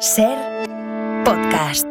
Ser 0.00 0.36
podcast. 1.24 1.86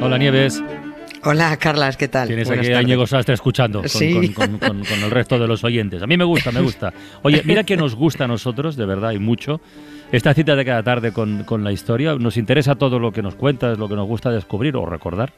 Hola 0.00 0.16
Nieves, 0.18 0.62
Hola, 1.24 1.56
Carlas, 1.56 1.96
¿qué 1.96 2.06
tal? 2.08 2.28
tienes 2.28 2.46
Buenas 2.46 2.64
aquí 2.64 2.72
a 2.72 2.76
tardes. 2.76 2.88
Íñigo 2.88 3.06
Sastre 3.06 3.34
escuchando 3.34 3.80
con, 3.80 3.88
Sí. 3.88 4.14
con- 4.32 4.32
con- 4.32 4.58
con- 4.58 4.84
con 4.84 5.02
el 5.02 5.10
resto 5.10 5.38
de 5.38 5.48
los 5.48 5.64
oyentes. 5.64 6.00
A 6.00 6.06
mí 6.06 6.16
me 6.16 6.24
gusta, 6.24 6.52
me 6.52 6.60
gusta. 6.60 6.92
Oye, 7.22 7.42
mira 7.44 7.64
que 7.64 7.76
nos 7.76 7.94
gusta 7.96 8.24
a 8.24 8.28
nosotros, 8.28 8.76
de 8.76 8.86
verdad, 8.86 9.10
y 9.10 9.18
mucho, 9.18 9.60
esta 10.12 10.32
cita 10.32 10.54
de 10.54 10.64
cada 10.64 10.82
tarde 10.84 11.12
con, 11.12 11.42
con 11.42 11.64
la 11.64 11.72
historia. 11.72 12.14
Nos 12.14 12.36
interesa 12.36 12.76
todo 12.76 12.98
lo 13.00 13.10
que 13.12 13.20
nos 13.22 13.34
cuentas, 13.34 13.76
lo 13.78 13.88
que 13.88 13.96
nos 13.96 14.06
gusta 14.06 14.30
descubrir 14.30 14.76
o 14.76 14.86
recordar. 14.86 15.32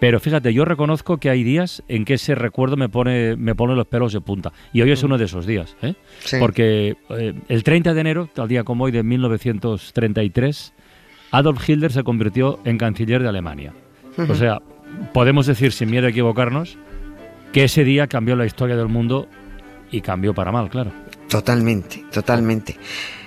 Pero 0.00 0.20
fíjate, 0.20 0.52
yo 0.52 0.64
reconozco 0.64 1.18
que 1.18 1.30
hay 1.30 1.44
días 1.44 1.82
en 1.88 2.04
que 2.04 2.14
ese 2.14 2.34
recuerdo 2.34 2.76
me 2.76 2.88
pone, 2.88 3.36
me 3.36 3.54
pone 3.54 3.74
los 3.74 3.86
pelos 3.86 4.12
de 4.12 4.20
punta. 4.20 4.52
Y 4.72 4.82
hoy 4.82 4.90
es 4.90 5.02
uno 5.02 5.18
de 5.18 5.24
esos 5.24 5.46
días. 5.46 5.76
¿eh? 5.82 5.92
Mm. 5.92 5.94
Sí. 6.18 6.36
Porque 6.40 6.96
eh, 7.10 7.34
el 7.48 7.62
30 7.62 7.94
de 7.94 8.00
enero, 8.00 8.28
tal 8.32 8.48
día 8.48 8.64
como 8.64 8.84
hoy 8.84 8.92
de 8.92 9.02
1933, 9.02 10.74
Adolf 11.30 11.68
Hitler 11.68 11.92
se 11.92 12.02
convirtió 12.04 12.60
en 12.64 12.78
canciller 12.78 13.22
de 13.22 13.28
Alemania. 13.28 13.72
O 14.28 14.34
sea, 14.34 14.62
podemos 15.12 15.46
decir 15.46 15.72
sin 15.72 15.90
miedo 15.90 16.06
a 16.06 16.10
equivocarnos 16.10 16.78
que 17.52 17.64
ese 17.64 17.84
día 17.84 18.06
cambió 18.06 18.36
la 18.36 18.46
historia 18.46 18.76
del 18.76 18.88
mundo 18.88 19.28
y 19.90 20.00
cambió 20.00 20.34
para 20.34 20.52
mal, 20.52 20.68
claro. 20.68 20.92
Totalmente, 21.28 22.04
totalmente. 22.12 22.76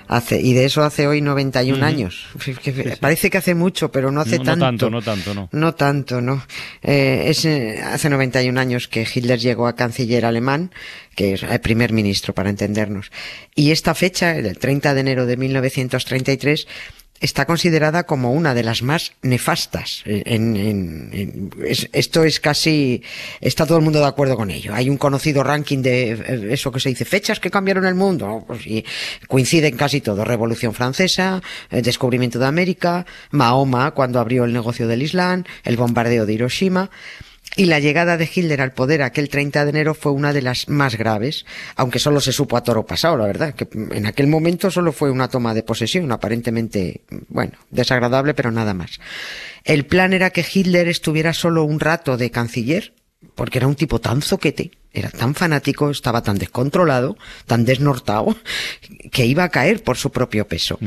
Hace, 0.08 0.40
y 0.40 0.54
de 0.54 0.66
eso 0.66 0.84
hace 0.84 1.06
hoy 1.08 1.22
91 1.22 1.78
Ujú. 1.78 1.86
años. 1.86 2.28
Es 2.46 2.60
que 2.60 2.98
Parece 3.00 3.30
que 3.30 3.38
hace 3.38 3.56
mucho, 3.56 3.92
pero 3.92 4.12
no 4.12 4.22
hace 4.22 4.38
no, 4.38 4.46
tanto. 4.46 4.60
no 4.60 4.66
tanto, 4.66 4.90
no 4.90 5.02
tanto, 5.02 5.34
no. 5.34 5.50
No 5.52 5.76
tanto, 5.76 6.22
no. 6.22 6.44
Eh, 6.82 7.26
es 7.28 7.44
eh, 7.46 7.82
hace 7.84 8.10
91 8.10 8.60
años 8.60 8.88
que 8.88 9.06
Hitler 9.12 9.40
llegó 9.40 9.68
a 9.68 9.76
canciller 9.76 10.26
alemán, 10.26 10.72
que 11.16 11.34
es 11.34 11.44
el 11.44 11.60
primer 11.60 11.92
ministro, 11.92 12.34
para 12.34 12.50
entendernos. 12.50 13.12
Y 13.54 13.72
esta 13.72 13.94
fecha, 13.96 14.36
el 14.38 14.58
30 14.58 14.94
de 14.94 15.00
enero 15.02 15.26
de 15.26 15.36
1933, 15.36 16.68
está 17.20 17.46
considerada 17.46 18.04
como 18.06 18.32
una 18.34 18.54
de 18.54 18.64
las 18.64 18.82
más 18.84 19.14
nefastas. 19.22 20.04
Eh, 20.06 20.24
En, 20.26 20.56
en- 20.56 21.10
en- 21.14 21.50
es- 21.66 21.90
esto 21.94 22.24
es 22.24 22.40
casi, 22.40 23.02
está 23.42 23.66
todo 23.66 23.78
el 23.78 23.84
mundo 23.84 24.00
de 24.00 24.06
acuerdo 24.08 24.36
con 24.36 24.52
ello. 24.52 24.74
Hay 24.74 24.90
un 24.90 24.98
conocido 24.98 25.44
ranking 25.44 25.82
de 25.82 26.12
eh, 26.12 26.48
eso 26.52 26.72
que 26.72 26.80
se 26.80 26.90
dice, 26.90 27.06
fechas 27.06 27.40
que 27.40 27.50
cambiaron 27.52 27.86
el 27.86 27.96
mundo. 27.96 28.44
Pues, 28.48 28.66
y 28.68 28.86
coinciden 29.28 29.76
casi 29.78 30.02
todo. 30.02 30.24
Revolución 30.26 30.74
Francesa, 30.74 31.42
el 31.70 31.82
descubrimiento 31.82 32.40
de 32.40 32.46
América, 32.46 33.06
Mahoma 33.32 33.92
cuando 33.92 34.20
abrió 34.20 34.46
el 34.46 34.54
negocio 34.54 34.88
del 34.88 35.02
Islam, 35.02 35.44
el 35.64 35.78
bombardeo 35.78 36.26
de 36.26 36.34
Hiroshima. 36.34 36.90
Y 37.58 37.66
la 37.66 37.80
llegada 37.80 38.18
de 38.18 38.30
Hitler 38.34 38.62
al 38.62 38.72
poder 38.72 39.02
aquel 39.02 39.30
30 39.30 39.64
de 39.66 39.70
enero 39.72 39.94
fue 39.96 40.12
una 40.12 40.32
de 40.32 40.44
las 40.44 40.70
más 40.70 40.96
graves, 40.96 41.44
aunque 41.76 41.98
solo 41.98 42.22
se 42.22 42.32
supo 42.32 42.56
a 42.56 42.64
toro 42.64 42.86
pasado, 42.86 43.18
la 43.18 43.26
verdad, 43.26 43.56
que 43.56 43.68
en 43.74 44.06
aquel 44.06 44.28
momento 44.28 44.70
solo 44.70 44.92
fue 44.92 45.10
una 45.10 45.28
toma 45.28 45.56
de 45.56 45.64
posesión, 45.64 46.12
aparentemente, 46.12 47.02
bueno, 47.30 47.54
desagradable, 47.72 48.36
pero 48.36 48.52
nada 48.52 48.76
más. 48.76 49.00
El 49.64 49.88
plan 49.88 50.14
era 50.14 50.30
que 50.30 50.46
Hitler 50.54 50.88
estuviera 50.88 51.34
solo 51.34 51.64
un 51.64 51.80
rato 51.80 52.16
de 52.16 52.30
canciller, 52.30 52.94
porque 53.34 53.58
era 53.58 53.68
un 53.68 53.76
tipo 53.76 54.00
tan 54.00 54.22
zoquete, 54.22 54.70
era 54.94 55.10
tan 55.10 55.34
fanático, 55.34 55.90
estaba 55.90 56.22
tan 56.22 56.38
descontrolado, 56.38 57.18
tan 57.48 57.66
desnortado, 57.66 58.38
que 59.12 59.26
iba 59.26 59.44
a 59.44 59.50
caer 59.50 59.82
por 59.84 59.98
su 59.98 60.12
propio 60.12 60.48
peso. 60.48 60.78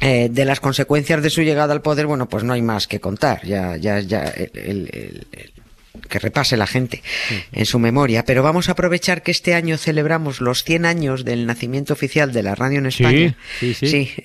Eh, 0.00 0.28
de 0.30 0.44
las 0.44 0.60
consecuencias 0.60 1.20
de 1.24 1.30
su 1.30 1.42
llegada 1.42 1.72
al 1.74 1.82
poder, 1.82 2.06
bueno, 2.06 2.28
pues 2.28 2.44
no 2.44 2.52
hay 2.52 2.62
más 2.62 2.86
que 2.86 3.00
contar. 3.00 3.44
Ya, 3.44 3.76
ya, 3.76 3.98
ya, 3.98 4.22
el- 4.28 4.50
el- 4.54 5.26
el- 5.32 5.52
que 6.08 6.18
repase 6.18 6.56
la 6.56 6.66
gente 6.66 7.02
en 7.52 7.66
su 7.66 7.78
memoria. 7.78 8.24
Pero 8.24 8.42
vamos 8.42 8.68
a 8.68 8.72
aprovechar 8.72 9.22
que 9.22 9.30
este 9.30 9.54
año 9.54 9.76
celebramos 9.78 10.40
los 10.40 10.64
100 10.64 10.86
años 10.86 11.24
del 11.24 11.46
nacimiento 11.46 11.92
oficial 11.92 12.32
de 12.32 12.42
la 12.42 12.54
radio 12.54 12.78
en 12.78 12.90
Sí, 12.90 13.04
España. 13.04 13.36
sí, 13.60 13.74
sí. 13.74 14.10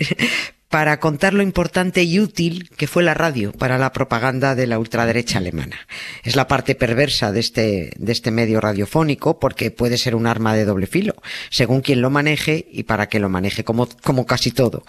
para 0.69 0.99
contar 0.99 1.35
lo 1.35 1.43
importante 1.43 2.01
y 2.01 2.19
útil 2.19 2.67
que 2.75 2.87
fue 2.87 3.03
la 3.03 3.13
radio 3.13 3.51
para 3.51 3.77
la 3.77 3.93
propaganda 3.93 4.55
de 4.55 4.65
la 4.65 4.79
ultraderecha 4.79 5.37
alemana. 5.37 5.77
Es 6.23 6.35
la 6.35 6.47
parte 6.47 6.73
perversa 6.73 7.31
de 7.31 7.41
este, 7.41 7.93
de 7.95 8.11
este 8.11 8.31
medio 8.31 8.59
radiofónico 8.59 9.37
porque 9.39 9.69
puede 9.69 9.99
ser 9.99 10.15
un 10.15 10.25
arma 10.25 10.55
de 10.55 10.65
doble 10.65 10.87
filo, 10.87 11.13
según 11.51 11.81
quien 11.81 12.01
lo 12.01 12.09
maneje 12.09 12.65
y 12.71 12.83
para 12.83 13.07
que 13.07 13.19
lo 13.19 13.29
maneje, 13.29 13.63
como, 13.63 13.87
como 14.01 14.25
casi 14.25 14.49
todo. 14.49 14.83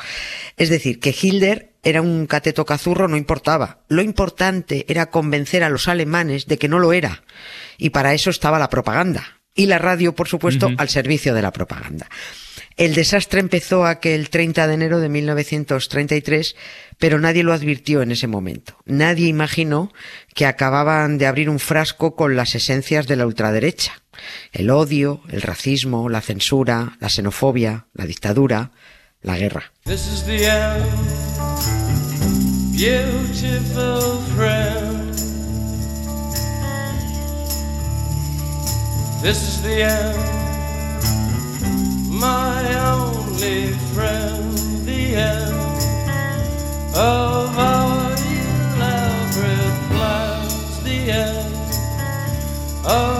Es 0.56 0.70
decir, 0.70 1.00
que 1.00 1.14
Hitler 1.20 1.73
era 1.84 2.02
un 2.02 2.26
cateto 2.26 2.64
cazurro 2.64 3.08
no 3.08 3.16
importaba. 3.16 3.78
Lo 3.88 4.02
importante 4.02 4.84
era 4.88 5.06
convencer 5.06 5.62
a 5.62 5.70
los 5.70 5.88
alemanes 5.88 6.46
de 6.46 6.58
que 6.58 6.68
no 6.68 6.78
lo 6.78 6.92
era. 6.92 7.22
Y 7.78 7.90
para 7.90 8.14
eso 8.14 8.30
estaba 8.30 8.58
la 8.58 8.70
propaganda. 8.70 9.40
Y 9.54 9.66
la 9.66 9.78
radio, 9.78 10.14
por 10.14 10.26
supuesto, 10.26 10.68
al 10.78 10.88
servicio 10.88 11.32
de 11.32 11.42
la 11.42 11.52
propaganda. 11.52 12.08
El 12.76 12.94
desastre 12.94 13.38
empezó 13.38 13.86
aquel 13.86 14.30
30 14.30 14.66
de 14.66 14.74
enero 14.74 14.98
de 14.98 15.08
1933, 15.08 16.56
pero 16.98 17.20
nadie 17.20 17.44
lo 17.44 17.52
advirtió 17.52 18.02
en 18.02 18.10
ese 18.10 18.26
momento. 18.26 18.76
Nadie 18.84 19.28
imaginó 19.28 19.92
que 20.34 20.46
acababan 20.46 21.18
de 21.18 21.28
abrir 21.28 21.48
un 21.50 21.60
frasco 21.60 22.16
con 22.16 22.34
las 22.34 22.56
esencias 22.56 23.06
de 23.06 23.14
la 23.14 23.26
ultraderecha. 23.26 24.02
El 24.52 24.70
odio, 24.70 25.22
el 25.28 25.42
racismo, 25.42 26.08
la 26.08 26.20
censura, 26.20 26.96
la 26.98 27.08
xenofobia, 27.08 27.86
la 27.92 28.06
dictadura, 28.06 28.72
la 29.22 29.38
guerra. 29.38 29.72
This 29.84 30.06
is 30.08 30.24
the 30.24 30.44
end, 30.46 31.33
beautiful 32.76 34.18
friend. 34.34 35.14
This 39.22 39.42
is 39.48 39.62
the 39.62 39.82
end, 39.84 40.18
my 42.10 42.62
only 42.80 43.68
friend. 43.94 44.58
The 44.84 45.14
end 45.14 45.54
of 46.96 47.56
our 47.56 48.12
elaborate 48.74 49.78
plans. 49.90 50.82
The 50.82 51.10
end 51.10 51.54
of 52.84 53.13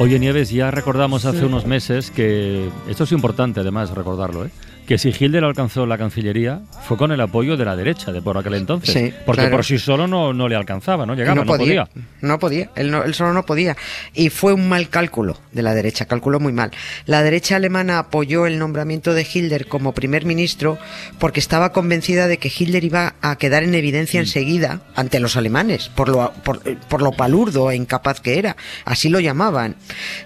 Oye 0.00 0.18
Nieves, 0.18 0.50
ya 0.50 0.72
recordamos 0.72 1.24
hace 1.24 1.44
unos 1.44 1.66
meses 1.66 2.10
que, 2.10 2.68
esto 2.88 3.04
es 3.04 3.12
importante 3.12 3.60
además 3.60 3.90
recordarlo, 3.90 4.44
¿eh? 4.44 4.50
Que 4.86 4.98
si 4.98 5.08
Hitler 5.08 5.44
alcanzó 5.44 5.86
la 5.86 5.96
Cancillería 5.98 6.60
fue 6.86 6.96
con 6.96 7.10
el 7.12 7.20
apoyo 7.20 7.56
de 7.56 7.64
la 7.64 7.74
derecha 7.76 8.12
de 8.12 8.20
por 8.20 8.36
aquel 8.38 8.54
entonces. 8.54 8.92
Sí, 8.92 9.14
porque 9.24 9.42
claro. 9.42 9.56
por 9.56 9.64
sí 9.64 9.78
solo 9.78 10.06
no, 10.06 10.32
no 10.32 10.48
le 10.48 10.56
alcanzaba, 10.56 11.06
no 11.06 11.14
llegaba, 11.14 11.36
no, 11.36 11.44
podía. 11.46 11.88
No 12.20 12.38
podía, 12.38 12.70
él, 12.76 12.90
no- 12.90 13.02
él 13.04 13.14
solo 13.14 13.32
no 13.32 13.44
podía. 13.46 13.76
Y 14.14 14.28
fue 14.30 14.52
un 14.52 14.68
mal 14.68 14.88
cálculo 14.88 15.38
de 15.52 15.62
la 15.62 15.74
derecha, 15.74 16.04
calculó 16.06 16.40
muy 16.40 16.52
mal. 16.52 16.70
La 17.06 17.22
derecha 17.22 17.56
alemana 17.56 17.98
apoyó 17.98 18.46
el 18.46 18.58
nombramiento 18.58 19.14
de 19.14 19.22
Hitler 19.30 19.66
como 19.66 19.92
primer 19.94 20.24
ministro 20.26 20.78
porque 21.18 21.40
estaba 21.40 21.72
convencida 21.72 22.26
de 22.28 22.38
que 22.38 22.52
Hitler 22.56 22.84
iba 22.84 23.14
a 23.22 23.36
quedar 23.36 23.62
en 23.62 23.74
evidencia 23.74 24.20
Mm. 24.20 24.24
enseguida 24.24 24.80
ante 24.94 25.20
los 25.20 25.36
alemanes, 25.36 25.88
por 25.88 26.08
lo, 26.08 26.32
por, 26.44 26.62
por 26.88 27.00
lo 27.02 27.12
palurdo 27.12 27.70
e 27.70 27.76
incapaz 27.76 28.20
que 28.20 28.38
era. 28.38 28.56
Así 28.84 29.08
lo 29.08 29.20
llamaban. 29.20 29.76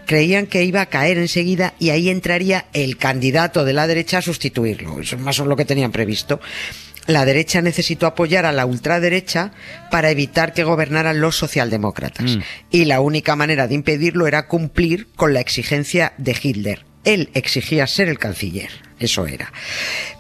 Creían 0.07 0.47
que 0.47 0.65
iba 0.65 0.81
a 0.81 0.87
caer 0.87 1.19
enseguida 1.19 1.75
y 1.79 1.91
ahí 1.91 2.09
entraría 2.09 2.67
el 2.73 2.97
candidato 2.97 3.65
de 3.65 3.73
la 3.73 3.87
derecha 3.87 4.19
a 4.19 4.23
Eso 5.01 5.17
es 5.17 5.23
más 5.23 5.39
o 5.39 5.43
menos 5.43 5.51
lo 5.51 5.57
que 5.57 5.65
tenían 5.65 5.93
previsto. 5.93 6.41
La 7.07 7.25
derecha 7.25 7.63
necesitó 7.63 8.07
apoyar 8.07 8.45
a 8.45 8.53
la 8.53 8.67
ultraderecha 8.67 9.53
para 9.91 10.11
evitar 10.11 10.53
que 10.53 10.63
gobernaran 10.63 11.21
los 11.21 11.37
socialdemócratas. 11.37 12.37
Mm. 12.37 12.43
Y 12.71 12.85
la 12.85 13.01
única 13.01 13.35
manera 13.35 13.67
de 13.67 13.75
impedirlo 13.75 14.27
era 14.27 14.47
cumplir 14.47 15.09
con 15.17 15.33
la 15.33 15.41
exigencia 15.41 16.13
de 16.19 16.37
Hitler. 16.41 16.85
Él 17.05 17.31
exigía 17.33 17.87
ser 17.87 18.09
el 18.09 18.19
canciller. 18.19 18.71
Eso 18.99 19.27
era. 19.27 19.51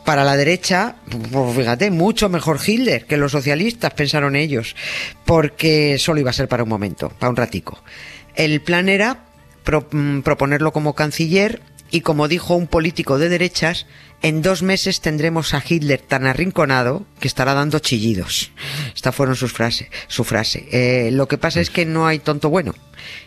Para 0.06 0.24
la 0.24 0.36
derecha, 0.36 0.96
pues 1.30 1.56
fíjate, 1.56 1.90
mucho 1.90 2.30
mejor 2.30 2.58
Hitler 2.64 3.04
que 3.04 3.18
los 3.18 3.32
socialistas, 3.32 3.92
pensaron 3.92 4.36
ellos, 4.36 4.74
porque 5.26 5.98
solo 5.98 6.20
iba 6.20 6.30
a 6.30 6.32
ser 6.32 6.48
para 6.48 6.62
un 6.62 6.68
momento, 6.70 7.10
para 7.10 7.28
un 7.28 7.36
ratico. 7.36 7.82
El 8.34 8.62
plan 8.62 8.88
era 8.88 9.24
mm, 9.90 10.20
proponerlo 10.20 10.72
como 10.72 10.94
canciller 10.94 11.60
y 11.90 12.02
como 12.02 12.28
dijo 12.28 12.54
un 12.54 12.66
político 12.66 13.18
de 13.18 13.28
derechas, 13.28 13.86
en 14.22 14.42
dos 14.42 14.62
meses 14.62 15.00
tendremos 15.00 15.54
a 15.54 15.62
Hitler 15.66 16.00
tan 16.00 16.26
arrinconado 16.26 17.06
que 17.20 17.28
estará 17.28 17.54
dando 17.54 17.78
chillidos. 17.78 18.50
Esta 18.94 19.12
fueron 19.12 19.36
sus 19.36 19.52
frases, 19.52 19.88
su 20.08 20.24
frase. 20.24 20.68
Eh, 20.72 21.10
lo 21.12 21.28
que 21.28 21.38
pasa 21.38 21.60
es 21.60 21.70
que 21.70 21.86
no 21.86 22.06
hay 22.06 22.18
tonto 22.18 22.50
bueno. 22.50 22.74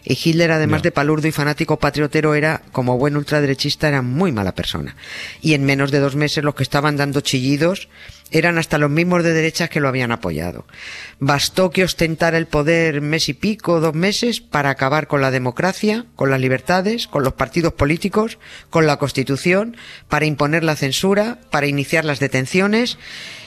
Y 0.04 0.18
Hitler, 0.22 0.52
además 0.52 0.84
de 0.84 0.92
palurdo 0.92 1.28
y 1.28 1.32
fanático 1.32 1.78
patriotero, 1.78 2.36
era, 2.36 2.62
como 2.72 2.98
buen 2.98 3.18
ultraderechista, 3.18 3.88
era 3.88 4.02
muy 4.02 4.32
mala 4.32 4.56
persona. 4.56 4.96
Y 5.42 5.54
en 5.54 5.66
menos 5.66 5.92
de 5.92 6.00
dos 6.00 6.16
meses 6.16 6.44
los 6.44 6.56
que 6.56 6.64
estaban 6.64 6.98
dando 6.98 7.22
chillidos 7.22 7.90
eran 8.32 8.58
hasta 8.58 8.78
los 8.78 8.90
mismos 8.90 9.24
de 9.24 9.34
derechas 9.34 9.70
que 9.70 9.82
lo 9.82 9.90
habían 9.90 10.12
apoyado. 10.12 10.66
Bastó 11.20 11.70
que 11.70 11.84
ostentara 11.84 12.38
el 12.38 12.48
poder 12.48 13.02
mes 13.02 13.30
y 13.30 13.34
pico, 13.34 13.82
dos 13.82 13.94
meses, 13.94 14.40
para 14.40 14.70
acabar 14.70 15.08
con 15.08 15.22
la 15.22 15.32
democracia, 15.32 16.06
con 16.16 16.32
las 16.32 16.40
libertades, 16.40 17.08
con 17.08 17.24
los 17.24 17.34
partidos 17.34 17.74
políticos, 17.74 18.40
con 18.70 18.88
la 18.88 18.98
Constitución, 18.98 19.76
para 20.08 20.26
imponer 20.26 20.64
la 20.64 20.78
censura, 20.78 21.40
para 21.52 21.68
iniciar 21.68 22.06
las 22.06 22.20
detenciones 22.20 22.98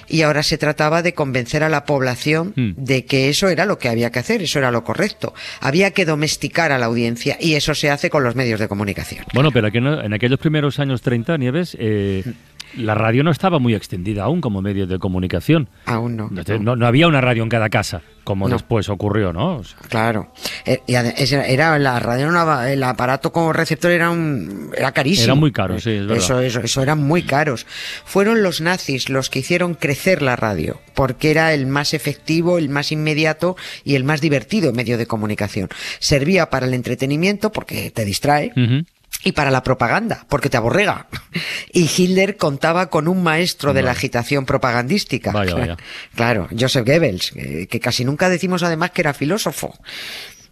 y 0.09 0.23
ahora 0.23 0.43
se 0.43 0.59
trataba 0.59 1.03
de 1.03 1.15
convencer 1.15 1.63
a 1.63 1.69
la 1.69 1.85
población 1.85 2.53
Mm. 2.57 2.73
de 2.77 3.05
que 3.05 3.29
eso 3.29 3.49
era 3.49 3.65
lo 3.65 3.79
que 3.79 3.89
había 3.89 4.11
que 4.11 4.19
hacer, 4.19 4.43
eso 4.43 4.59
era 4.59 4.71
lo 4.71 4.85
correcto. 4.85 5.35
Había 5.61 5.91
que 5.93 6.05
domesticar 6.05 6.73
a 6.73 6.79
la 6.79 6.87
audiencia 6.87 7.37
y 7.41 7.55
eso 7.55 7.75
se 7.75 7.91
hace 7.91 8.11
con 8.11 8.23
los 8.25 8.35
medios 8.37 8.61
de 8.61 8.69
comunicación. 8.69 9.25
Bueno, 9.33 9.51
pero 9.53 9.69
en 9.69 10.13
aquellos 10.13 10.39
primeros 10.39 10.79
años 10.79 11.03
30, 11.03 11.37
Nieves, 11.39 11.77
eh, 11.81 12.23
la 12.77 12.95
radio 12.95 13.23
no 13.25 13.31
estaba 13.31 13.59
muy 13.59 13.75
extendida 13.75 14.25
aún 14.25 14.41
como 14.41 14.63
medio 14.63 14.87
de 14.87 14.99
comunicación. 14.99 15.69
Aún 15.87 16.17
no. 16.17 16.31
No, 16.31 16.59
no- 16.59 16.77
no 16.77 16.87
había 16.87 17.07
una 17.09 17.21
radio 17.21 17.43
en 17.43 17.49
cada 17.49 17.69
casa, 17.69 18.03
como 18.25 18.49
No. 18.49 18.55
después 18.55 18.89
ocurrió, 18.89 19.33
¿no? 19.33 19.57
O 19.57 19.65
sea, 19.65 19.79
Claro. 19.89 20.33
Eh, 20.67 20.81
era 20.87 21.79
la 21.79 21.99
radio, 22.01 22.29
el 22.67 22.83
aparato 22.83 23.33
como 23.33 23.53
receptor 23.53 23.91
era 23.91 24.11
un 24.11 24.71
era 24.77 24.93
carísimo. 24.93 25.25
Era 25.25 25.35
muy 25.35 25.53
caro, 25.53 25.79
sí, 25.81 25.91
es 25.91 26.01
verdad. 26.07 26.17
Eso, 26.17 26.41
eso, 26.41 26.61
eso 26.61 26.83
eran 26.83 27.03
muy 27.03 27.23
caros. 27.23 27.67
Fueron 28.05 28.43
los 28.43 28.61
nazis 28.61 29.09
los 29.09 29.31
que 29.31 29.41
hicieron 29.41 29.75
crecer 29.75 30.23
la 30.23 30.37
radio, 30.37 30.81
porque 30.95 31.31
era 31.31 31.53
el 31.55 31.67
más 31.67 31.95
efectivo, 31.95 32.59
el 32.59 32.69
más 32.69 32.93
inmediato 32.93 33.57
y 33.85 33.95
el 33.95 34.05
más 34.05 34.21
divertido 34.21 34.73
medio 34.73 34.99
de 34.99 35.07
comunicación. 35.07 35.69
Servía 35.99 36.51
para 36.51 36.67
el 36.67 36.75
entretenimiento 36.75 37.53
porque 37.53 37.91
te 37.91 38.05
distrae. 38.05 38.53
Y 39.23 39.33
para 39.33 39.51
la 39.51 39.63
propaganda, 39.63 40.27
porque 40.29 40.51
te 40.51 40.57
aborrega. 40.57 41.07
Y 41.73 41.91
Hitler 41.97 42.37
contaba 42.37 42.89
con 42.89 43.09
un 43.09 43.23
maestro 43.23 43.73
de 43.75 43.83
la 43.83 43.91
agitación 43.91 44.47
propagandística. 44.47 45.33
Vaya, 45.33 45.55
vaya. 45.55 45.77
Claro, 46.15 46.49
Joseph 46.57 46.87
Goebbels, 46.87 47.33
que, 47.33 47.67
que 47.67 47.81
casi 47.81 48.05
nunca 48.05 48.29
decimos 48.29 48.63
además 48.63 48.93
que 48.93 49.01
era 49.03 49.13
filósofo. 49.13 49.77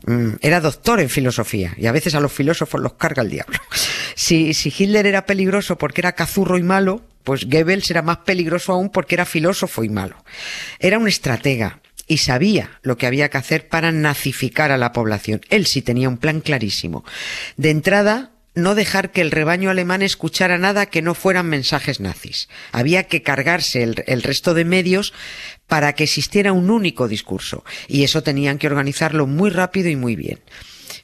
Mm, 0.05 0.31
Era 0.41 0.61
doctor 0.61 0.99
en 0.99 1.09
filosofía 1.09 1.75
y 1.77 1.87
a 1.87 1.93
veces 1.93 2.17
a 2.17 2.21
los 2.21 2.33
filósofos 2.33 2.81
los 2.81 2.95
carga 2.95 3.23
el 3.23 3.31
diablo. 3.31 3.59
Si, 4.15 4.53
si 4.53 4.73
Hitler 4.77 5.07
era 5.07 5.25
peligroso 5.25 5.79
porque 5.79 6.03
era 6.03 6.13
cazurro 6.13 6.59
y 6.59 6.63
malo, 6.63 7.03
pues 7.25 7.49
Goebbels 7.49 7.91
era 7.91 8.03
más 8.03 8.19
peligroso 8.19 8.73
aún 8.73 8.91
porque 8.91 9.15
era 9.15 9.25
filósofo 9.25 9.85
y 9.85 9.89
malo. 9.89 10.23
Era 10.81 10.99
un 10.99 11.09
estratega 11.09 11.81
y 12.07 12.19
sabía 12.19 12.79
lo 12.83 12.99
que 12.99 13.07
había 13.07 13.31
que 13.31 13.39
hacer 13.39 13.69
para 13.69 13.91
nazificar 13.91 14.71
a 14.71 14.77
la 14.77 14.93
población. 14.93 15.41
Él 15.49 15.67
sí 15.67 15.81
tenía 15.81 16.09
un 16.11 16.19
plan 16.19 16.41
clarísimo. 16.41 17.05
De 17.57 17.71
entrada, 17.71 18.33
no 18.55 18.75
dejar 18.75 19.13
que 19.13 19.21
el 19.21 19.31
rebaño 19.31 19.71
alemán 19.71 20.03
escuchara 20.03 20.59
nada 20.59 20.87
que 20.87 21.03
no 21.03 21.15
fueran 21.15 21.47
mensajes 21.47 22.01
nazis. 22.01 22.49
Había 22.71 23.05
que 23.05 23.23
cargarse 23.23 23.83
el, 23.83 24.23
resto 24.23 24.55
de 24.55 24.65
medios 24.65 25.13
para 25.67 25.95
que 25.95 26.05
existiera 26.05 26.53
un 26.53 26.71
único 26.71 27.09
discurso. 27.09 27.65
Y 27.89 28.05
eso 28.05 28.23
tenían 28.23 28.59
que 28.59 28.67
organizarlo 28.67 29.27
muy 29.27 29.51
rápido 29.51 29.89
y 29.89 29.97
muy 29.97 30.17
bien. 30.17 30.41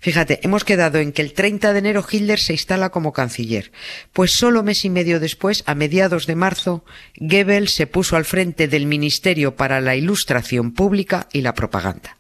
Fíjate, 0.00 0.38
hemos 0.42 0.64
quedado 0.64 0.98
en 0.98 1.12
que 1.12 1.22
el 1.22 1.32
30 1.32 1.72
de 1.72 1.78
enero 1.78 2.04
Hitler 2.08 2.38
se 2.38 2.52
instala 2.52 2.90
como 2.90 3.12
canciller. 3.12 3.72
Pues 4.12 4.32
solo 4.32 4.62
mes 4.62 4.84
y 4.84 4.90
medio 4.90 5.18
después, 5.18 5.64
a 5.66 5.74
mediados 5.74 6.26
de 6.26 6.36
marzo, 6.36 6.84
Goebbels 7.16 7.72
se 7.72 7.86
puso 7.86 8.16
al 8.16 8.24
frente 8.24 8.68
del 8.68 8.86
Ministerio 8.86 9.56
para 9.56 9.80
la 9.80 9.96
Ilustración 9.96 10.72
Pública 10.72 11.28
y 11.32 11.40
la 11.40 11.54
Propaganda. 11.54 12.16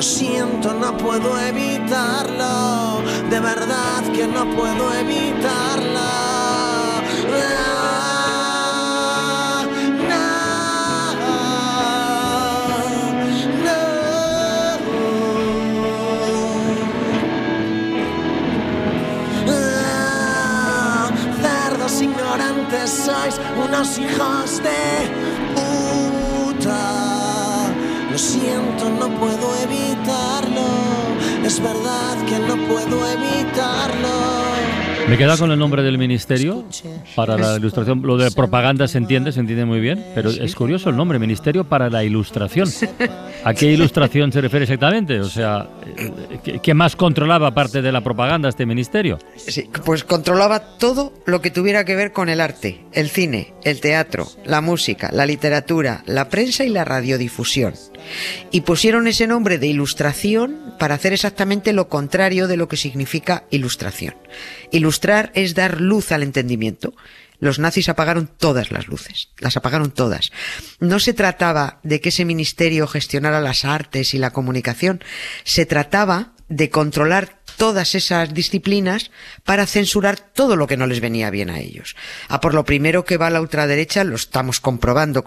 Lo 0.00 0.02
siento, 0.02 0.72
no 0.72 0.96
puedo 0.96 1.38
evitarlo. 1.38 3.02
De 3.28 3.38
verdad 3.38 4.02
que 4.14 4.26
no 4.26 4.48
puedo 4.56 4.94
evitarlo. 4.94 5.69
Es 31.60 31.64
verdad 31.66 32.24
que 32.26 32.38
no 32.38 32.56
puedo 32.68 33.06
evitarlo. 33.12 34.30
Me 35.10 35.18
queda 35.18 35.36
con 35.36 35.50
el 35.50 35.58
nombre 35.58 35.82
del 35.82 35.98
ministerio 35.98 36.64
para 37.14 37.36
la 37.36 37.56
ilustración. 37.56 38.00
Lo 38.02 38.16
de 38.16 38.30
propaganda 38.30 38.88
se 38.88 38.96
entiende, 38.96 39.30
se 39.30 39.40
entiende 39.40 39.66
muy 39.66 39.78
bien, 39.80 40.02
pero 40.14 40.30
es 40.30 40.54
curioso 40.54 40.88
el 40.88 40.96
nombre, 40.96 41.18
Ministerio 41.18 41.64
para 41.64 41.90
la 41.90 42.02
Ilustración. 42.02 42.66
¿A 43.44 43.52
qué 43.52 43.66
ilustración 43.72 44.32
se 44.32 44.40
refiere 44.40 44.64
exactamente? 44.64 45.20
O 45.20 45.24
sea, 45.28 45.68
¿qué- 46.42 46.60
¿qué 46.60 46.72
más 46.74 46.96
controlaba 46.96 47.48
aparte 47.48 47.82
de 47.82 47.92
la 47.92 48.00
propaganda 48.02 48.48
este 48.48 48.64
ministerio? 48.64 49.18
Sí, 49.36 49.68
pues 49.84 50.02
controlaba 50.04 50.60
todo 50.78 51.12
lo 51.26 51.42
que 51.42 51.50
tuviera 51.50 51.84
que 51.84 51.94
ver 51.96 52.12
con 52.12 52.28
el 52.30 52.40
arte, 52.40 52.86
el 52.92 53.10
cine, 53.10 53.52
el 53.64 53.80
teatro, 53.80 54.26
la 54.46 54.60
música, 54.62 55.10
la 55.12 55.26
literatura, 55.26 56.04
la 56.06 56.28
prensa 56.30 56.64
y 56.64 56.68
la 56.70 56.84
radiodifusión. 56.86 57.74
Y 58.50 58.62
pusieron 58.62 59.06
ese 59.06 59.26
nombre 59.26 59.58
de 59.58 59.66
ilustración 59.66 60.74
para 60.78 60.94
hacer 60.94 61.12
exactamente 61.12 61.72
lo 61.72 61.88
contrario 61.88 62.48
de 62.48 62.56
lo 62.56 62.68
que 62.68 62.76
significa 62.76 63.44
ilustración. 63.50 64.14
Ilustrar 64.70 65.30
es 65.34 65.54
dar 65.54 65.80
luz 65.80 66.12
al 66.12 66.22
entendimiento. 66.22 66.94
Los 67.38 67.58
nazis 67.58 67.88
apagaron 67.88 68.28
todas 68.28 68.70
las 68.70 68.86
luces, 68.86 69.30
las 69.38 69.56
apagaron 69.56 69.90
todas. 69.90 70.30
No 70.78 71.00
se 71.00 71.14
trataba 71.14 71.80
de 71.82 72.00
que 72.00 72.10
ese 72.10 72.26
ministerio 72.26 72.86
gestionara 72.86 73.40
las 73.40 73.64
artes 73.64 74.12
y 74.12 74.18
la 74.18 74.30
comunicación, 74.30 75.02
se 75.44 75.64
trataba 75.64 76.34
de 76.50 76.68
controlar 76.68 77.40
todas 77.56 77.94
esas 77.94 78.34
disciplinas 78.34 79.10
para 79.44 79.66
censurar 79.66 80.18
todo 80.18 80.56
lo 80.56 80.66
que 80.66 80.76
no 80.76 80.86
les 80.86 81.00
venía 81.00 81.30
bien 81.30 81.48
a 81.48 81.60
ellos. 81.60 81.96
A 82.28 82.40
por 82.40 82.52
lo 82.52 82.64
primero 82.64 83.04
que 83.04 83.16
va 83.16 83.30
la 83.30 83.40
ultraderecha, 83.40 84.04
lo 84.04 84.16
estamos 84.16 84.60
comprobando 84.60 85.24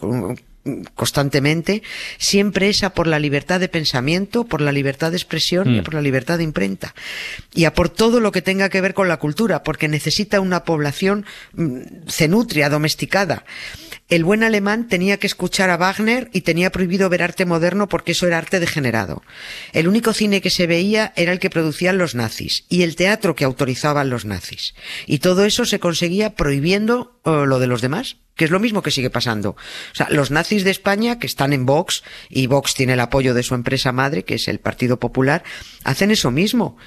constantemente, 0.95 1.83
siempre 2.17 2.69
es 2.69 2.83
a 2.83 2.93
por 2.93 3.07
la 3.07 3.19
libertad 3.19 3.59
de 3.59 3.67
pensamiento, 3.67 4.45
por 4.45 4.61
la 4.61 4.71
libertad 4.71 5.11
de 5.11 5.17
expresión 5.17 5.73
y 5.75 5.79
Mm. 5.79 5.83
por 5.83 5.93
la 5.93 6.01
libertad 6.01 6.37
de 6.37 6.45
imprenta. 6.45 6.95
Y 7.53 7.65
a 7.65 7.73
por 7.73 7.89
todo 7.89 8.19
lo 8.19 8.31
que 8.31 8.41
tenga 8.41 8.69
que 8.69 8.81
ver 8.81 8.93
con 8.93 9.07
la 9.07 9.17
cultura, 9.17 9.63
porque 9.63 9.87
necesita 9.87 10.39
una 10.39 10.63
población 10.63 11.25
mm, 11.53 12.07
cenutria, 12.07 12.69
domesticada. 12.69 13.43
El 14.09 14.23
buen 14.23 14.43
alemán 14.43 14.87
tenía 14.87 15.17
que 15.17 15.27
escuchar 15.27 15.69
a 15.69 15.77
Wagner 15.77 16.29
y 16.33 16.41
tenía 16.41 16.71
prohibido 16.71 17.09
ver 17.09 17.23
arte 17.23 17.45
moderno 17.45 17.87
porque 17.89 18.11
eso 18.11 18.27
era 18.27 18.37
arte 18.37 18.59
degenerado. 18.59 19.23
El 19.71 19.87
único 19.87 20.13
cine 20.13 20.41
que 20.41 20.49
se 20.49 20.67
veía 20.67 21.13
era 21.15 21.31
el 21.31 21.39
que 21.39 21.49
producían 21.49 21.97
los 21.97 22.15
nazis 22.15 22.65
y 22.69 22.83
el 22.83 22.95
teatro 22.95 23.35
que 23.35 23.45
autorizaban 23.45 24.09
los 24.09 24.25
nazis. 24.25 24.75
Y 25.07 25.19
todo 25.19 25.45
eso 25.45 25.65
se 25.65 25.79
conseguía 25.79 26.35
prohibiendo 26.35 27.19
eh, 27.25 27.43
lo 27.45 27.59
de 27.59 27.67
los 27.67 27.81
demás 27.81 28.17
que 28.35 28.45
es 28.45 28.51
lo 28.51 28.59
mismo 28.59 28.81
que 28.81 28.91
sigue 28.91 29.09
pasando. 29.09 29.51
O 29.51 29.95
sea, 29.95 30.07
los 30.09 30.31
nazis 30.31 30.63
de 30.63 30.71
España, 30.71 31.19
que 31.19 31.27
están 31.27 31.53
en 31.53 31.65
Vox, 31.65 32.03
y 32.29 32.47
Vox 32.47 32.73
tiene 32.73 32.93
el 32.93 32.99
apoyo 32.99 33.33
de 33.33 33.43
su 33.43 33.55
empresa 33.55 33.91
madre, 33.91 34.23
que 34.23 34.35
es 34.35 34.47
el 34.47 34.59
Partido 34.59 34.99
Popular, 34.99 35.43
hacen 35.83 36.11
eso 36.11 36.31
mismo. 36.31 36.77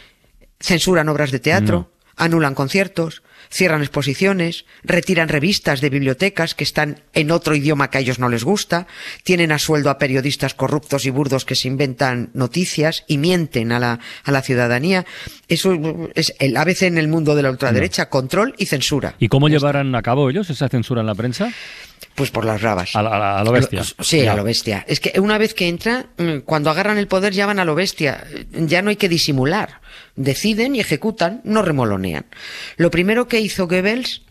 Censuran 0.61 1.09
obras 1.09 1.31
de 1.31 1.38
teatro, 1.38 1.93
anulan 2.17 2.55
conciertos, 2.55 3.23
cierran 3.50 3.83
exposiciones, 3.83 4.65
retiran 4.83 5.29
revistas 5.29 5.81
de 5.81 5.91
bibliotecas 5.91 6.55
que 6.55 6.65
están 6.65 7.00
en 7.15 7.31
otro 7.31 7.55
idioma 7.55 7.91
que 7.91 7.99
a 7.99 8.00
ellos 8.00 8.19
no 8.19 8.29
les 8.29 8.45
gusta, 8.45 8.87
tienen 9.23 9.53
a 9.53 9.59
sueldo 9.59 9.91
a 9.91 9.99
periodistas 9.99 10.55
corruptos 10.55 11.07
y 11.07 11.11
burdos 11.11 11.45
que 11.45 11.55
se 11.55 11.69
inventan 11.69 12.31
noticias 12.35 13.05
y 13.07 13.19
mienten 13.19 13.73
a 13.73 13.79
la, 13.79 14.00
a 14.25 14.31
la 14.31 14.43
ciudadanía. 14.43 15.07
Eso 15.49 15.79
es 16.15 16.35
el 16.38 16.57
ABC 16.57 16.83
en 16.83 16.99
el 16.99 17.09
mundo 17.09 17.35
de 17.35 17.43
la 17.43 17.50
ultraderecha, 17.50 18.09
control 18.09 18.55
y 18.59 18.67
censura. 18.67 19.15
¿Y 19.19 19.29
cómo 19.29 19.49
llevarán 19.49 19.95
a 19.95 20.03
cabo 20.03 20.29
ellos 20.31 20.50
esa 20.50 20.69
censura 20.69 21.00
en 21.00 21.07
la 21.07 21.15
prensa? 21.15 21.53
Pues 22.15 22.31
por 22.31 22.45
las 22.47 22.62
rabas. 22.62 22.97
A, 22.97 23.03
la- 23.03 23.38
a 23.41 23.45
lo 23.45 23.53
bestia. 23.53 23.83
Sí, 24.00 24.23
Ya. 24.23 24.33
a 24.33 24.37
lo 24.37 24.45
bestia. 24.45 24.85
Es 24.88 25.00
que 25.00 25.21
una 25.21 25.37
vez 25.38 25.53
que 25.53 25.69
entra, 25.69 26.07
mm, 26.17 26.38
cuando 26.47 26.71
agarran 26.71 26.97
el 26.99 27.09
poder 27.09 27.33
ya 27.35 27.45
van 27.47 27.59
a 27.59 27.65
lo 27.65 27.75
bestia. 27.75 28.25
Ya 28.53 28.81
no 28.83 28.88
hay 28.91 28.97
que 28.97 29.09
disimular. 29.09 29.81
Deciden 30.15 30.75
y 30.75 30.81
ejecutan, 30.81 31.43
no 31.45 31.61
remolonean. 31.62 32.25
Lo 32.76 32.91
primero 32.91 33.29
que 33.29 33.41
hizo 33.41 33.67
Goebbels 33.69 34.23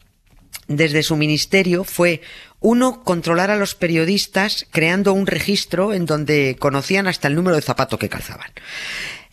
desde 0.67 1.03
su 1.03 1.15
ministerio 1.15 1.83
fue 1.83 2.21
uno 2.59 3.03
controlar 3.03 3.51
a 3.51 3.55
los 3.57 3.75
periodistas 3.75 4.65
creando 4.71 5.13
un 5.13 5.27
registro 5.27 5.93
en 5.93 6.07
donde 6.07 6.55
conocían 6.57 7.05
hasta 7.05 7.27
el 7.27 7.35
número 7.35 7.55
de 7.55 7.61
zapato 7.61 7.99
que 7.99 8.09
calzaban. 8.09 8.49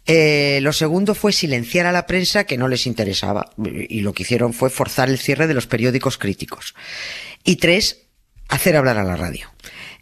Eh, 0.05 0.59
lo 0.63 0.73
segundo 0.75 1.15
fue 1.15 1.33
silenciar 1.33 1.87
a 1.87 1.93
la 1.93 2.07
prensa 2.07 2.45
que 2.45 2.59
no 2.59 2.69
les 2.69 2.87
interesaba 2.87 3.49
y 3.89 4.01
lo 4.01 4.13
que 4.13 4.25
hicieron 4.25 4.53
fue 4.53 4.69
forzar 4.69 5.09
el 5.09 5.19
cierre 5.19 5.47
de 5.47 5.55
los 5.55 5.67
periódicos 5.67 6.19
críticos. 6.19 6.75
Y 7.45 7.57
tres, 7.57 8.02
hacer 8.53 8.77
hablar 8.77 8.99
a 8.99 9.05
la 9.05 9.17
radio. 9.17 9.51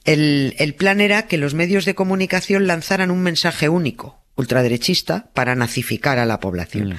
El, 0.04 0.54
el 0.58 0.74
plan 0.74 1.00
era 1.00 1.26
que 1.26 1.36
los 1.36 1.54
medios 1.54 1.84
de 1.84 1.94
comunicación 1.94 2.66
lanzaran 2.66 3.10
un 3.10 3.22
mensaje 3.22 3.68
único, 3.68 4.20
ultraderechista, 4.34 5.30
para 5.34 5.54
nazificar 5.54 6.18
a 6.18 6.26
la 6.26 6.40
población. 6.40 6.98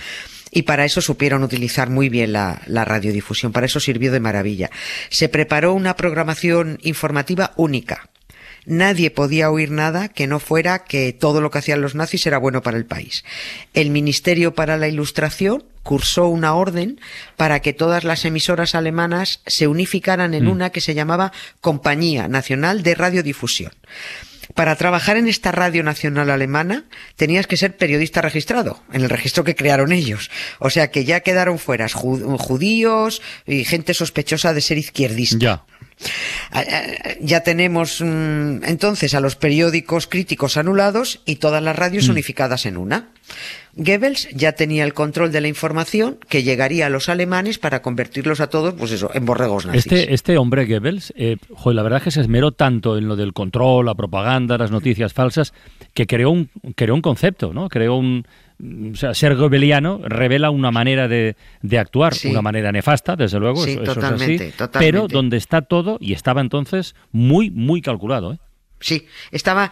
Y 0.50 0.64
para 0.64 0.86
eso 0.86 1.02
supieron 1.02 1.44
utilizar 1.44 1.90
muy 1.90 2.10
bien 2.10 2.34
la, 2.34 2.62
la 2.68 2.86
radiodifusión, 2.86 3.52
para 3.52 3.66
eso 3.66 3.80
sirvió 3.80 4.12
de 4.12 4.20
maravilla. 4.20 4.70
Se 5.10 5.30
preparó 5.30 5.74
una 5.74 5.96
programación 5.96 6.78
informativa 6.84 7.52
única. 7.56 8.11
Nadie 8.66 9.12
podía 9.12 9.50
oír 9.50 9.72
nada 9.72 10.10
que 10.10 10.28
no 10.28 10.40
fuera 10.40 10.84
que 10.84 11.14
todo 11.14 11.42
lo 11.42 11.52
que 11.52 11.60
hacían 11.60 11.82
los 11.82 11.96
nazis 11.96 12.26
era 12.28 12.38
bueno 12.38 12.62
para 12.62 12.78
el 12.78 12.86
país. 12.86 13.24
El 13.74 13.90
Ministerio 13.90 14.54
para 14.54 14.78
la 14.78 14.88
Ilustración 14.88 15.64
cursó 15.84 16.28
una 16.28 16.54
orden 16.54 17.00
para 17.38 17.60
que 17.60 17.74
todas 17.74 18.04
las 18.04 18.26
emisoras 18.26 18.76
alemanas 18.76 19.42
se 19.46 19.68
unificaran 19.68 20.34
en 20.34 20.48
una 20.48 20.70
que 20.70 20.82
se 20.82 20.94
llamaba 20.94 21.32
Compañía 21.60 22.28
Nacional 22.28 22.84
de 22.84 22.96
Radiodifusión. 22.96 23.72
Para 24.56 24.76
trabajar 24.76 25.18
en 25.18 25.28
esta 25.28 25.52
radio 25.52 25.84
nacional 25.84 26.30
alemana 26.30 26.86
tenías 27.16 27.48
que 27.48 27.58
ser 27.58 27.78
periodista 27.78 28.22
registrado, 28.22 28.82
en 28.92 29.02
el 29.02 29.10
registro 29.10 29.44
que 29.44 29.56
crearon 29.56 29.92
ellos. 29.92 30.30
O 30.60 30.70
sea 30.70 30.92
que 30.92 31.06
ya 31.06 31.22
quedaron 31.22 31.60
fuera 31.60 31.88
ju- 31.88 32.38
judíos 32.38 33.22
y 33.46 33.64
gente 33.66 33.94
sospechosa 33.94 34.54
de 34.54 34.62
ser 34.62 34.78
izquierdista. 34.78 35.38
Ya. 35.40 35.64
Ah, 36.52 36.64
ah, 36.68 36.82
Ya 37.20 37.42
tenemos 37.44 38.02
mm, 38.02 38.64
entonces 38.64 39.14
a 39.14 39.20
los 39.20 39.36
periódicos 39.36 40.08
críticos 40.08 40.58
anulados 40.58 41.22
y 41.26 41.36
todas 41.36 41.62
las 41.62 41.76
radios 41.76 42.10
unificadas 42.10 42.66
en 42.66 42.78
una. 42.78 43.10
Goebbels 43.76 44.28
ya 44.34 44.52
tenía 44.54 44.84
el 44.84 44.94
control 44.94 45.32
de 45.32 45.40
la 45.42 45.48
información 45.48 46.18
que 46.28 46.44
llegaría 46.44 46.88
a 46.88 46.90
los 46.90 47.08
alemanes 47.10 47.58
para 47.58 47.82
convertirlos 47.82 48.42
a 48.42 48.48
todos, 48.48 48.74
pues 48.74 48.92
eso, 48.92 49.10
en 49.14 49.26
borregos 49.26 49.66
nazis. 49.66 49.86
Este, 49.86 50.14
este 50.14 50.38
hombre, 50.38 50.66
Goebbels, 50.66 51.14
eh, 51.16 51.38
joder, 51.54 51.76
la 51.78 51.84
verdad 51.84 51.98
es 52.00 52.04
que 52.04 52.12
se 52.12 52.22
esmeró 52.22 52.52
tanto 52.52 52.98
en 52.98 53.08
lo 53.08 53.16
del 53.16 53.34
control, 53.34 53.86
la 53.86 53.96
propaganda, 53.96 54.58
las 54.58 54.72
noticias 54.72 55.14
falsas, 55.14 55.54
que 55.94 56.06
creó 56.06 56.32
un, 56.32 56.50
creó 56.76 56.96
un 56.96 57.02
concepto, 57.02 57.54
¿no? 57.54 57.70
Creó 57.70 57.96
un... 57.96 58.26
O 58.92 58.96
sea, 58.96 59.16
ser 59.16 59.36
goebbeliano 59.36 60.02
revela 60.04 60.52
una 60.52 60.70
manera 60.70 61.08
de, 61.08 61.36
de 61.64 61.80
actuar, 61.80 62.14
Sí. 62.14 62.28
una 62.30 62.44
manera 62.44 62.72
nefasta, 62.72 63.16
desde 63.16 63.40
luego, 63.40 63.64
Sí, 63.64 63.72
eso, 63.72 63.82
eso 63.82 63.92
es 63.94 63.96
totalmente, 63.96 64.44
así, 64.50 64.52
totalmente. 64.58 64.80
pero 64.80 65.08
donde 65.08 65.38
está 65.38 65.64
todo, 65.64 65.98
y 66.00 66.14
estaba 66.14 66.42
entonces 66.42 66.94
muy, 67.12 67.50
muy 67.50 67.82
calculado, 67.82 68.34
¿eh? 68.34 68.38
Sí, 68.80 69.08
estaba, 69.32 69.72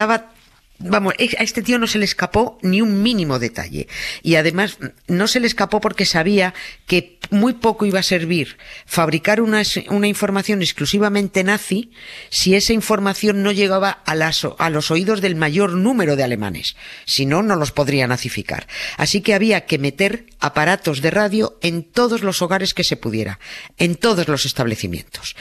estaba, 0.00 0.32
vamos, 0.78 1.14
a 1.18 1.42
este 1.42 1.62
tío 1.62 1.78
no 1.78 1.86
se 1.86 1.98
le 1.98 2.04
escapó 2.04 2.58
ni 2.62 2.80
un 2.80 3.02
mínimo 3.02 3.38
detalle. 3.38 3.88
Y 4.22 4.36
además, 4.36 4.78
no 5.06 5.26
se 5.26 5.40
le 5.40 5.46
escapó 5.46 5.80
porque 5.80 6.04
sabía 6.04 6.54
que 6.86 7.18
muy 7.30 7.54
poco 7.54 7.86
iba 7.86 8.00
a 8.00 8.04
servir 8.04 8.56
fabricar 8.86 9.40
una 9.40 10.08
información 10.08 10.62
exclusivamente 10.62 11.44
nazi 11.44 11.90
si 12.30 12.54
esa 12.54 12.72
información 12.72 13.42
no 13.42 13.52
llegaba 13.52 13.90
a, 13.90 14.14
las, 14.14 14.46
a 14.58 14.70
los 14.70 14.90
oídos 14.90 15.20
del 15.20 15.36
mayor 15.36 15.72
número 15.72 16.16
de 16.16 16.24
alemanes. 16.24 16.76
Si 17.04 17.26
no, 17.26 17.42
no 17.42 17.56
los 17.56 17.72
podría 17.72 18.06
nazificar. 18.06 18.66
Así 18.96 19.20
que 19.20 19.34
había 19.34 19.66
que 19.66 19.78
meter 19.78 20.26
aparatos 20.40 21.00
de 21.00 21.10
radio 21.10 21.58
en 21.62 21.82
todos 21.82 22.22
los 22.22 22.42
hogares 22.42 22.74
que 22.74 22.84
se 22.84 22.96
pudiera, 22.96 23.38
en 23.78 23.96
todos 23.96 24.28
los 24.28 24.44
establecimientos. 24.44 25.36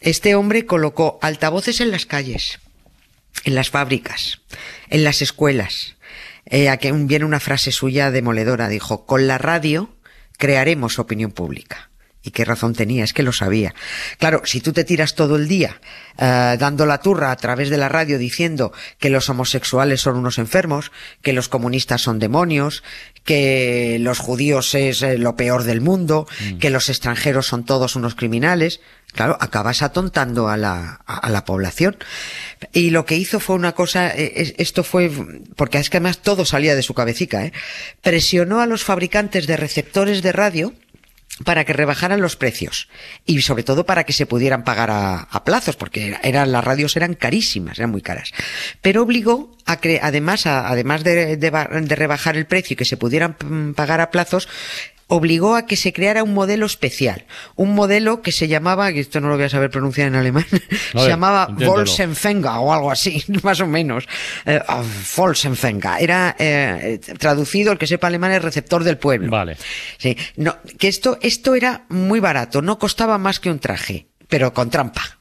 Este 0.00 0.34
hombre 0.34 0.66
colocó 0.66 1.18
altavoces 1.22 1.80
en 1.80 1.90
las 1.90 2.06
calles, 2.06 2.58
en 3.44 3.54
las 3.54 3.70
fábricas, 3.70 4.40
en 4.88 5.04
las 5.04 5.22
escuelas. 5.22 5.96
Eh, 6.46 6.68
aquí 6.68 6.90
viene 6.92 7.24
una 7.24 7.40
frase 7.40 7.72
suya 7.72 8.10
demoledora. 8.10 8.68
Dijo, 8.68 9.06
con 9.06 9.26
la 9.26 9.38
radio 9.38 9.94
crearemos 10.38 10.98
opinión 10.98 11.30
pública. 11.30 11.90
Y 12.22 12.32
qué 12.32 12.44
razón 12.44 12.74
tenía, 12.74 13.04
es 13.04 13.12
que 13.12 13.22
lo 13.22 13.32
sabía. 13.32 13.74
Claro, 14.18 14.42
si 14.44 14.60
tú 14.60 14.72
te 14.72 14.82
tiras 14.84 15.14
todo 15.14 15.36
el 15.36 15.46
día 15.46 15.80
eh, 16.18 16.56
dando 16.58 16.84
la 16.84 16.98
turra 17.00 17.30
a 17.30 17.36
través 17.36 17.70
de 17.70 17.78
la 17.78 17.88
radio 17.88 18.18
diciendo 18.18 18.72
que 18.98 19.08
los 19.08 19.28
homosexuales 19.28 20.00
son 20.00 20.16
unos 20.16 20.38
enfermos, 20.38 20.90
que 21.22 21.32
los 21.32 21.48
comunistas 21.48 22.02
son 22.02 22.18
demonios, 22.18 22.82
que 23.24 23.98
los 24.00 24.18
judíos 24.18 24.74
es 24.74 25.02
eh, 25.02 25.16
lo 25.16 25.36
peor 25.36 25.62
del 25.62 25.80
mundo, 25.80 26.26
que 26.58 26.70
los 26.70 26.88
extranjeros 26.88 27.46
son 27.46 27.64
todos 27.64 27.94
unos 27.94 28.14
criminales, 28.16 28.80
claro, 29.12 29.36
acabas 29.40 29.82
atontando 29.82 30.48
a 30.48 30.56
la, 30.56 31.00
a, 31.06 31.18
a 31.18 31.30
la 31.30 31.44
población. 31.44 31.96
Y 32.72 32.90
lo 32.90 33.06
que 33.06 33.16
hizo 33.16 33.38
fue 33.38 33.54
una 33.54 33.72
cosa, 33.72 34.08
eh, 34.10 34.32
es- 34.36 34.54
esto 34.58 34.82
fue, 34.82 35.10
porque 35.54 35.78
es 35.78 35.88
que 35.88 35.98
además 35.98 36.18
todo 36.18 36.44
salía 36.44 36.74
de 36.74 36.82
su 36.82 36.94
cabecica, 36.94 37.44
¿eh? 37.44 37.52
presionó 38.02 38.60
a 38.60 38.66
los 38.66 38.82
fabricantes 38.82 39.46
de 39.46 39.56
receptores 39.56 40.20
de 40.22 40.32
radio 40.32 40.74
para 41.44 41.64
que 41.64 41.72
rebajaran 41.72 42.20
los 42.20 42.36
precios 42.36 42.88
y 43.24 43.40
sobre 43.42 43.62
todo 43.62 43.86
para 43.86 44.04
que 44.04 44.12
se 44.12 44.26
pudieran 44.26 44.64
pagar 44.64 44.90
a, 44.90 45.28
plazos 45.44 45.76
porque 45.76 46.08
era- 46.08 46.20
eran 46.22 46.52
las 46.52 46.64
radios 46.64 46.96
eran 46.96 47.14
carísimas 47.14 47.78
eran 47.78 47.90
muy 47.90 48.02
caras. 48.02 48.32
Pero 48.82 49.02
obligó 49.02 49.56
a 49.66 49.80
cre- 49.80 50.00
además 50.02 50.46
además 50.46 51.04
de, 51.04 51.36
de 51.36 51.96
rebajar 51.96 52.36
el 52.36 52.46
precio 52.46 52.74
y 52.74 52.76
que 52.76 52.84
se 52.84 52.96
pudieran 52.96 53.36
mm, 53.44 53.72
pagar 53.72 54.00
a 54.00 54.10
plazos 54.10 54.48
obligó 55.08 55.56
a 55.56 55.66
que 55.66 55.76
se 55.76 55.92
creara 55.92 56.22
un 56.22 56.34
modelo 56.34 56.66
especial 56.66 57.26
un 57.56 57.74
modelo 57.74 58.22
que 58.22 58.32
se 58.32 58.48
llamaba 58.48 58.92
que 58.92 59.00
esto 59.00 59.20
no 59.20 59.28
lo 59.28 59.36
voy 59.36 59.44
a 59.44 59.48
saber 59.50 59.70
pronunciar 59.70 60.08
en 60.08 60.14
alemán 60.14 60.46
se 60.92 61.08
llamaba. 61.08 61.48
Volksempfänger 61.50 62.52
o 62.58 62.72
algo 62.72 62.90
así 62.90 63.22
más 63.42 63.60
o 63.60 63.66
menos 63.66 64.04
eh, 64.46 64.60
ah, 64.68 64.82
Volksempfänger 65.16 66.00
era 66.00 66.36
eh, 66.38 67.00
traducido 67.18 67.72
el 67.72 67.78
que 67.78 67.86
sepa 67.86 68.06
alemán 68.06 68.32
es 68.32 68.42
receptor 68.42 68.84
del 68.84 68.98
pueblo 68.98 69.30
Vale. 69.30 69.56
Sí, 69.98 70.16
no, 70.36 70.56
que 70.78 70.88
esto, 70.88 71.18
esto 71.22 71.54
era 71.54 71.84
muy 71.88 72.20
barato, 72.20 72.62
no 72.62 72.78
costaba 72.78 73.18
más 73.18 73.40
que 73.40 73.50
un 73.50 73.58
traje, 73.58 74.08
pero 74.28 74.52
con 74.52 74.70
trampa. 74.70 75.17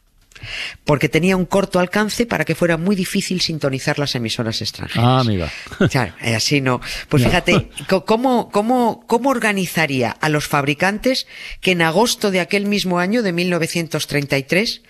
Porque 0.85 1.09
tenía 1.09 1.35
un 1.35 1.45
corto 1.45 1.79
alcance 1.79 2.25
para 2.25 2.45
que 2.45 2.55
fuera 2.55 2.77
muy 2.77 2.95
difícil 2.95 3.41
sintonizar 3.41 3.99
las 3.99 4.15
emisoras 4.15 4.61
extranjeras. 4.61 5.07
Ah, 5.07 5.19
amiga. 5.19 5.51
Claro, 5.89 6.13
eh, 6.21 6.35
así 6.35 6.61
no. 6.61 6.81
Pues 7.09 7.23
fíjate, 7.23 7.69
¿cómo, 8.05 8.49
cómo, 8.49 9.03
¿cómo 9.07 9.29
organizaría 9.29 10.11
a 10.11 10.29
los 10.29 10.47
fabricantes 10.47 11.27
que 11.61 11.71
en 11.71 11.81
agosto 11.81 12.31
de 12.31 12.39
aquel 12.39 12.65
mismo 12.65 12.99
año, 12.99 13.23
de 13.23 13.33
1933, 13.33 14.81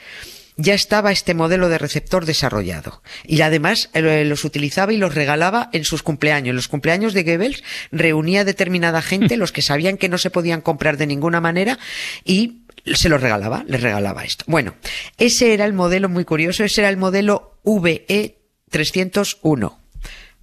ya 0.57 0.73
estaba 0.73 1.11
este 1.11 1.35
modelo 1.35 1.69
de 1.69 1.77
receptor 1.77 2.25
desarrollado. 2.25 3.03
Y 3.25 3.41
además 3.41 3.89
eh, 3.93 4.25
los 4.25 4.43
utilizaba 4.43 4.91
y 4.91 4.97
los 4.97 5.13
regalaba 5.13 5.69
en 5.71 5.85
sus 5.85 6.01
cumpleaños. 6.01 6.49
En 6.49 6.55
los 6.55 6.67
cumpleaños 6.67 7.13
de 7.13 7.23
Goebbels 7.23 7.63
reunía 7.91 8.41
a 8.41 8.43
determinada 8.43 9.01
gente, 9.01 9.37
los 9.37 9.51
que 9.51 9.61
sabían 9.61 9.97
que 9.97 10.09
no 10.09 10.17
se 10.17 10.31
podían 10.31 10.61
comprar 10.61 10.97
de 10.97 11.07
ninguna 11.07 11.39
manera, 11.39 11.77
y 12.25 12.63
se 12.95 13.09
los 13.09 13.21
regalaba, 13.21 13.63
les 13.67 13.81
regalaba 13.81 14.23
esto. 14.23 14.43
Bueno, 14.47 14.75
ese 15.17 15.53
era 15.53 15.65
el 15.65 15.73
modelo 15.73 16.09
muy 16.09 16.25
curioso, 16.25 16.63
ese 16.63 16.81
era 16.81 16.89
el 16.89 16.97
modelo 16.97 17.57
VE 17.63 18.37
301. 18.69 19.79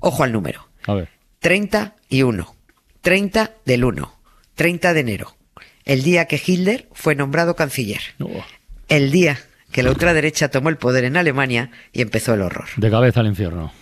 Ojo 0.01 0.25
al 0.25 0.33
número. 0.33 0.69
A 0.87 0.95
ver. 0.95 1.09
30 1.41 1.95
y 2.09 2.23
1. 2.23 2.55
30 3.01 3.51
del 3.65 3.85
1. 3.85 4.15
30 4.55 4.95
de 4.95 5.01
enero. 5.01 5.37
El 5.85 6.03
día 6.03 6.27
que 6.27 6.41
Hitler 6.45 6.89
fue 6.93 7.15
nombrado 7.15 7.57
canciller. 7.57 8.01
Oh, 8.21 8.45
El 8.89 9.11
día 9.11 9.39
que 9.73 9.83
la 9.83 9.91
ultraderecha 9.91 10.49
tomó 10.51 10.69
el 10.69 10.77
poder 10.77 11.05
en 11.05 11.17
Alemania 11.17 11.71
y 11.93 12.01
empezó 12.03 12.35
el 12.35 12.43
horror. 12.43 12.69
de 12.77 12.91
cabeza 12.91 13.21
al 13.21 13.27
infierno. 13.27 13.73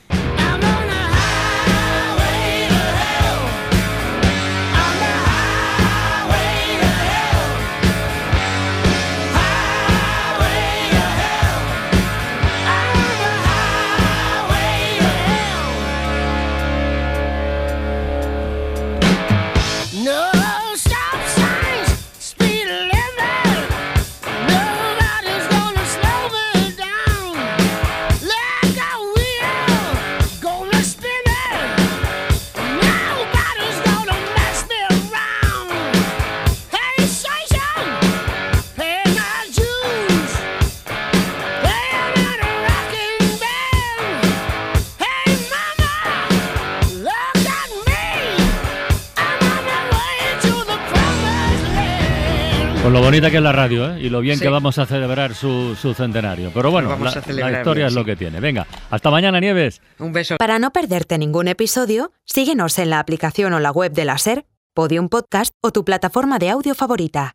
Con 52.93 53.01
lo 53.01 53.07
bonita 53.07 53.31
que 53.31 53.39
es 53.39 53.43
la 53.43 53.53
radio, 53.53 53.91
¿eh? 53.91 54.03
Y 54.03 54.11
lo 54.11 54.21
bien 54.21 54.37
Sí. 54.37 54.43
que 54.43 54.51
vamos 54.51 54.77
a 54.77 54.85
celebrar 54.85 55.35
su, 55.35 55.75
su 55.81 55.95
centenario. 55.95 56.51
Pero 56.53 56.71
bueno, 56.71 56.91
vamos 56.91 57.15
la, 57.27 57.51
historia 57.51 57.73
bien, 57.73 57.87
es 57.87 57.95
lo 57.95 58.05
que 58.05 58.17
tiene. 58.17 58.39
Venga, 58.39 58.67
hasta 58.91 59.11
mañana, 59.11 59.41
Nieves. 59.41 59.81
Un 59.99 60.13
beso. 60.13 60.37
Para 60.37 60.59
no 60.59 60.75
perderte 60.75 61.17
ningún 61.17 61.49
episodio, 61.49 62.13
síguenos 62.27 62.79
en 62.79 62.91
la 62.91 62.99
aplicación 62.99 63.55
o 63.55 63.61
la 63.61 63.71
web 63.71 63.93
de 63.93 64.05
la 64.05 64.19
SER, 64.19 64.45
Podium 64.75 65.09
Podcast 65.09 65.55
o 65.63 65.71
tu 65.71 65.87
plataforma 65.87 66.39
de 66.39 66.51
audio 66.51 66.75
favorita. 66.75 67.35